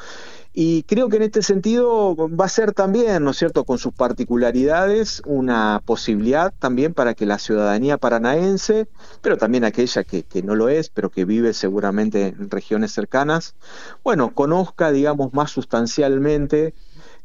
Y 0.52 0.84
creo 0.84 1.08
que 1.08 1.16
en 1.16 1.24
este 1.24 1.42
sentido 1.42 2.16
va 2.16 2.44
a 2.44 2.48
ser 2.48 2.72
también, 2.72 3.24
¿no 3.24 3.32
es 3.32 3.36
cierto?, 3.36 3.64
con 3.64 3.78
sus 3.78 3.92
particularidades, 3.92 5.22
una 5.26 5.82
posibilidad 5.84 6.54
también 6.56 6.94
para 6.94 7.14
que 7.14 7.26
la 7.26 7.38
ciudadanía 7.38 7.98
paranaense, 7.98 8.86
pero 9.22 9.38
también 9.38 9.64
aquella 9.64 10.04
que, 10.04 10.22
que 10.22 10.44
no 10.44 10.54
lo 10.54 10.68
es, 10.68 10.88
pero 10.88 11.10
que 11.10 11.24
vive 11.24 11.52
seguramente 11.52 12.28
en 12.28 12.48
regiones 12.48 12.92
cercanas, 12.92 13.56
bueno, 14.04 14.32
conozca, 14.34 14.92
digamos, 14.92 15.34
más 15.34 15.50
sustancialmente 15.50 16.74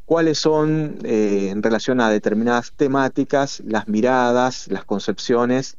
cuáles 0.06 0.38
son 0.38 0.98
eh, 1.04 1.48
en 1.50 1.62
relación 1.62 2.00
a 2.00 2.08
determinadas 2.08 2.72
temáticas 2.72 3.60
las 3.66 3.88
miradas, 3.88 4.68
las 4.68 4.84
concepciones 4.84 5.76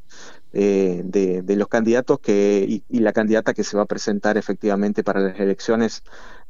eh, 0.53 1.01
de, 1.03 1.55
los 1.55 1.67
candidatos 1.67 2.19
que, 2.19 2.84
y, 2.89 3.00
la 3.00 3.13
candidata 3.13 3.53
que 3.53 3.63
se 3.63 3.77
va 3.77 3.84
a 3.84 3.86
presentar 3.88 4.38
efectivamente 4.38 5.03
para 5.03 5.22
las 5.22 5.39
elecciones 5.39 6.03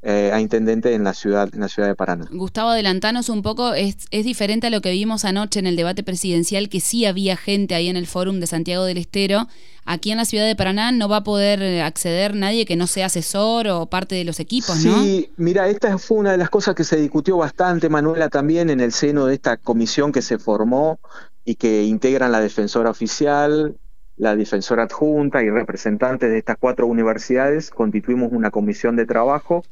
eh, 0.04 0.32
a 0.34 0.40
intendente 0.40 0.94
en 0.94 1.04
la 1.04 1.14
ciudad 1.14 1.50
en 1.54 1.62
la 1.62 1.68
ciudad 1.68 1.88
de 1.90 1.96
Paraná. 1.96 2.28
Gustavo, 2.32 2.70
adelantanos 2.70 3.30
un 3.30 3.42
poco, 3.42 3.74
es, 3.74 3.98
es 4.12 4.26
diferente 4.26 4.68
a 4.68 4.70
lo 4.70 4.82
que 4.82 4.92
vimos 4.92 5.26
anoche 5.26 5.60
en 5.60 5.68
el 5.68 5.76
debate 5.76 6.04
presidencial, 6.04 6.70
que 6.70 6.80
sí 6.80 7.06
había 7.06 7.36
gente 7.36 7.76
ahí 7.76 7.88
en 7.88 7.98
el 7.98 8.08
fórum 8.08 8.40
de 8.40 8.48
Santiago 8.48 8.86
del 8.86 8.98
Estero. 8.98 9.48
Aquí 9.86 10.12
en 10.12 10.18
la 10.18 10.26
ciudad 10.26 10.46
de 10.46 10.56
Paraná 10.56 10.92
no 10.92 11.08
va 11.08 11.18
a 11.18 11.24
poder 11.24 11.82
acceder 11.82 12.36
nadie 12.36 12.66
que 12.66 12.76
no 12.76 12.88
sea 12.88 13.06
asesor 13.08 13.68
o 13.70 13.86
parte 13.86 14.16
de 14.16 14.26
los 14.26 14.40
equipos, 14.40 14.84
¿no? 14.84 15.02
Sí, 15.02 15.32
mira, 15.38 15.68
esta 15.70 15.98
fue 15.98 16.18
una 16.18 16.32
de 16.32 16.38
las 16.38 16.50
cosas 16.50 16.76
que 16.76 16.84
se 16.84 16.98
discutió 16.98 17.38
bastante, 17.38 17.88
Manuela, 17.90 18.30
también 18.30 18.70
en 18.70 18.82
el 18.82 18.92
seno 18.92 19.26
de 19.26 19.36
esta 19.36 19.58
comisión 19.58 20.12
que 20.12 20.22
se 20.22 20.38
formó 20.38 21.00
y 21.46 21.56
que 21.56 21.86
integran 21.86 22.34
la 22.34 22.42
defensora 22.42 22.90
oficial, 22.90 23.78
la 24.18 24.36
defensora 24.36 24.84
adjunta 24.84 25.44
y 25.44 25.50
representantes 25.50 26.30
de 26.30 26.40
estas 26.40 26.58
cuatro 26.60 26.88
universidades 26.88 27.70
constituimos 27.70 28.32
una 28.32 28.52
comisión 28.52 28.96
de 28.96 29.06
trabajo 29.06 29.64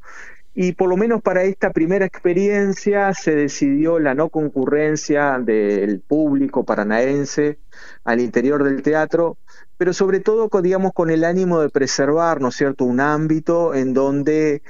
y 0.57 0.71
por 0.71 0.87
lo 0.87 0.95
menos 0.95 1.21
para 1.21 1.43
esta 1.43 1.71
primera 1.71 2.05
experiencia 2.05 3.13
se 3.13 3.35
decidió 3.35 3.99
la 3.99 4.13
no 4.13 4.29
concurrencia 4.29 5.37
del 5.37 5.99
público 5.99 6.63
paranaense 6.63 7.59
al 8.05 8.21
interior 8.21 8.63
del 8.63 8.81
teatro, 8.81 9.37
pero 9.77 9.91
sobre 9.91 10.21
todo, 10.21 10.49
digamos, 10.61 10.93
con 10.93 11.09
el 11.09 11.25
ánimo 11.25 11.59
de 11.59 11.69
preservar, 11.69 12.39
¿no 12.39 12.47
es 12.47 12.55
cierto?, 12.55 12.85
un 12.85 13.01
ámbito 13.01 13.73
en 13.73 13.93
donde 13.93 14.61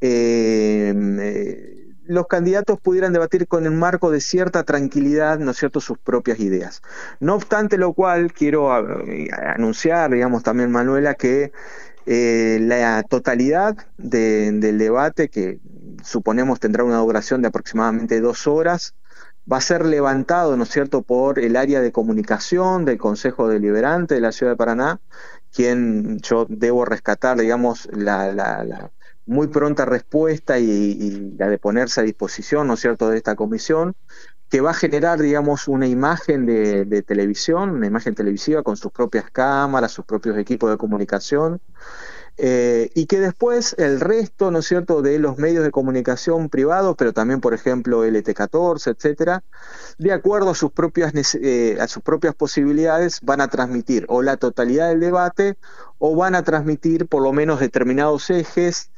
em, 0.00 1.18
eh, 1.20 1.83
los 2.06 2.26
candidatos 2.26 2.78
pudieran 2.80 3.12
debatir 3.12 3.46
con 3.46 3.64
el 3.66 3.72
marco 3.72 4.10
de 4.10 4.20
cierta 4.20 4.62
tranquilidad, 4.64 5.38
¿no 5.38 5.52
es 5.52 5.56
cierto?, 5.58 5.80
sus 5.80 5.98
propias 5.98 6.40
ideas. 6.40 6.82
No 7.20 7.34
obstante 7.34 7.78
lo 7.78 7.92
cual, 7.92 8.32
quiero 8.32 8.70
eh, 9.06 9.28
anunciar, 9.32 10.10
digamos, 10.10 10.42
también, 10.42 10.70
Manuela, 10.70 11.14
que 11.14 11.52
eh, 12.06 12.58
la 12.60 13.02
totalidad 13.02 13.76
del 13.96 14.78
debate, 14.78 15.28
que 15.28 15.60
suponemos 16.02 16.60
tendrá 16.60 16.84
una 16.84 16.98
duración 16.98 17.42
de 17.42 17.48
aproximadamente 17.48 18.20
dos 18.20 18.46
horas, 18.46 18.94
va 19.50 19.58
a 19.58 19.62
ser 19.62 19.84
levantado, 19.84 20.56
¿no 20.56 20.64
es 20.64 20.70
cierto?, 20.70 21.02
por 21.02 21.38
el 21.38 21.56
área 21.56 21.80
de 21.80 21.92
comunicación 21.92 22.84
del 22.84 22.98
Consejo 22.98 23.48
Deliberante 23.48 24.14
de 24.14 24.20
la 24.20 24.32
Ciudad 24.32 24.52
de 24.52 24.56
Paraná, 24.56 25.00
quien 25.52 26.18
yo 26.20 26.46
debo 26.48 26.84
rescatar, 26.84 27.38
digamos, 27.38 27.88
la, 27.92 28.90
muy 29.26 29.48
pronta 29.48 29.84
respuesta 29.84 30.58
y, 30.58 31.34
la 31.38 31.48
de 31.48 31.58
ponerse 31.58 32.00
a 32.00 32.04
disposición, 32.04 32.66
¿no 32.66 32.74
es 32.74 32.80
cierto?, 32.80 33.08
de 33.08 33.16
esta 33.16 33.36
comisión, 33.36 33.94
que 34.50 34.60
va 34.60 34.70
a 34.70 34.74
generar, 34.74 35.20
digamos, 35.20 35.66
una 35.68 35.86
imagen 35.86 36.46
de, 36.46 37.02
televisión, 37.02 37.70
una 37.70 37.86
imagen 37.86 38.14
televisiva 38.14 38.62
con 38.62 38.76
sus 38.76 38.92
propias 38.92 39.30
cámaras, 39.30 39.92
sus 39.92 40.04
propios 40.04 40.36
equipos 40.38 40.70
de 40.70 40.76
comunicación, 40.76 41.60
eh, 42.36 42.90
y 42.94 43.06
que 43.06 43.20
después 43.20 43.76
el 43.78 44.00
resto, 44.00 44.50
¿no 44.50 44.58
es 44.58 44.66
cierto?, 44.66 45.02
de 45.02 45.20
los 45.20 45.38
medios 45.38 45.62
de 45.62 45.70
comunicación 45.70 46.48
privados, 46.48 46.96
pero 46.98 47.12
también, 47.12 47.40
por 47.40 47.54
ejemplo, 47.54 48.04
LT14, 48.04 48.96
etcétera, 48.96 49.44
de 49.98 50.12
acuerdo 50.12 50.50
a 50.50 50.54
sus 50.56 50.72
propias 50.72 51.12
eh, 51.34 51.76
a 51.80 51.86
sus 51.86 52.02
propias 52.02 52.34
posibilidades, 52.34 53.20
van 53.22 53.40
a 53.40 53.48
transmitir 53.48 54.04
o 54.08 54.22
la 54.22 54.36
totalidad 54.36 54.88
del 54.88 54.98
debate 54.98 55.56
o 55.98 56.16
van 56.16 56.34
a 56.34 56.42
transmitir 56.42 57.06
por 57.06 57.22
lo 57.22 57.32
menos 57.32 57.60
determinados 57.60 58.28
ejes. 58.30 58.90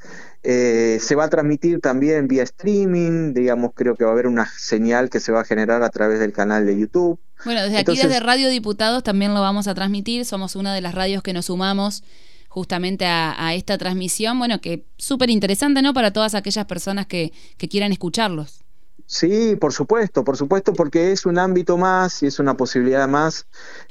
Eh, 0.43 0.99
se 1.03 1.15
va 1.15 1.25
a 1.25 1.29
transmitir 1.29 1.81
también 1.81 2.29
vía 2.29 2.45
streaming, 2.45 3.35
digamos, 3.35 3.73
creo 3.75 3.97
que 3.97 4.05
va 4.05 4.11
a 4.11 4.13
haber 4.13 4.29
una 4.29 4.47
señal 4.47 5.11
que 5.11 5.21
se 5.21 5.33
va 5.33 5.41
a 5.41 5.45
generar 5.45 5.83
a 5.83 5.91
través 5.91 6.21
del 6.21 6.33
canal 6.33 6.65
de 6.65 6.79
YouTube. 6.79 7.19
Bueno, 7.45 7.63
desde 7.63 7.79
aquí, 7.79 7.99
desde 7.99 8.21
Radio 8.21 8.49
Diputados, 8.49 9.03
también 9.03 9.35
lo 9.35 9.41
vamos 9.41 9.69
a 9.69 9.75
transmitir. 9.75 10.25
Somos 10.25 10.57
una 10.57 10.73
de 10.73 10.81
las 10.81 10.95
radios 10.95 11.23
que 11.23 11.33
nos 11.33 11.47
sumamos 11.47 12.03
justamente 12.57 13.05
a, 13.05 13.53
esta 13.53 13.77
transmisión, 13.77 14.39
bueno, 14.39 14.63
que 14.63 14.87
súper 14.97 15.29
interesante, 15.29 15.83
¿no? 15.83 15.93
Para 15.93 16.11
todas 16.11 16.35
aquellas 16.35 16.65
personas 16.65 17.05
que, 17.07 17.31
quieran 17.59 17.93
escucharlos. 17.93 18.65
Sí, 19.05 19.57
por 19.61 19.75
supuesto, 19.75 20.25
por 20.25 20.39
supuesto, 20.39 20.73
porque 20.73 21.13
es 21.13 21.27
un 21.27 21.39
ámbito 21.39 21.77
más 21.77 22.23
y 22.23 22.27
es 22.29 22.39
una 22.39 22.57
posibilidad 22.57 23.07
más 23.09 23.47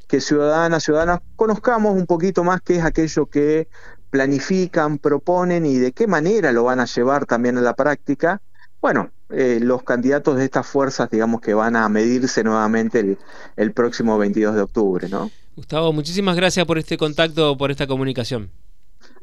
que 0.08 0.20
ciudadanas, 0.20 0.82
ciudadanas 0.82 1.20
conozcamos 1.36 1.94
un 1.94 2.06
poquito 2.06 2.42
más 2.42 2.60
qué 2.60 2.78
es 2.78 2.84
aquello 2.84 3.26
que 3.26 3.68
planifican, 4.10 4.98
proponen 4.98 5.64
y 5.64 5.76
de 5.76 5.92
qué 5.92 6.08
manera 6.08 6.50
lo 6.50 6.64
van 6.64 6.80
a 6.80 6.86
llevar 6.86 7.24
también 7.24 7.58
a 7.58 7.60
la 7.60 7.74
práctica. 7.74 8.42
Bueno, 8.80 9.12
eh, 9.30 9.60
los 9.62 9.84
candidatos 9.84 10.38
de 10.38 10.44
estas 10.44 10.66
fuerzas, 10.66 11.08
digamos 11.08 11.40
que 11.40 11.54
van 11.54 11.76
a 11.76 11.88
medirse 11.88 12.42
nuevamente 12.42 13.16
el 13.54 13.72
próximo 13.72 14.18
22 14.18 14.56
de 14.56 14.62
octubre, 14.62 15.08
¿no? 15.08 15.30
Gustavo, 15.56 15.92
muchísimas 15.92 16.36
gracias 16.36 16.66
por 16.66 16.76
este 16.76 16.98
contacto, 16.98 17.56
por 17.56 17.70
esta 17.70 17.86
comunicación. 17.86 18.50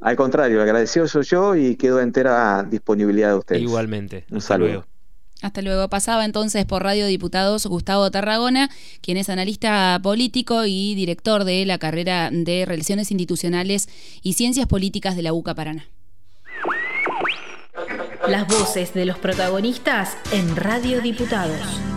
Al 0.01 0.15
contrario, 0.15 0.61
agradecido 0.61 1.07
soy 1.07 1.23
yo 1.23 1.55
y 1.55 1.75
quedo 1.75 2.01
entera 2.01 2.63
disponibilidad 2.63 3.29
de 3.29 3.35
ustedes. 3.35 3.61
Igualmente. 3.61 4.25
Un 4.31 4.41
saludo. 4.41 4.85
Hasta 5.43 5.61
luego. 5.61 5.87
Pasaba 5.89 6.25
entonces 6.25 6.65
por 6.65 6.83
Radio 6.83 7.05
Diputados 7.05 7.65
Gustavo 7.67 8.09
Tarragona, 8.09 8.69
quien 9.01 9.17
es 9.17 9.29
analista 9.29 9.99
político 10.01 10.65
y 10.65 10.95
director 10.95 11.43
de 11.43 11.65
la 11.65 11.77
carrera 11.77 12.29
de 12.31 12.65
Relaciones 12.65 13.11
Institucionales 13.11 13.87
y 14.23 14.33
Ciencias 14.33 14.67
Políticas 14.67 15.15
de 15.15 15.21
la 15.21 15.33
UCA 15.33 15.53
Paraná. 15.53 15.85
Las 18.27 18.47
voces 18.47 18.93
de 18.93 19.05
los 19.05 19.19
protagonistas 19.19 20.17
en 20.31 20.55
Radio 20.55 21.01
Diputados. 21.01 21.92